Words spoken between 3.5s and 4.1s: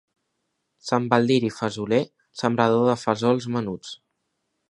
menuts.